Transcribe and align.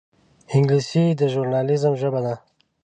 انګلیسي 0.55 1.03
د 1.19 1.21
ژورنالېزم 1.33 1.93
ژبه 2.01 2.19
ده 2.25 2.35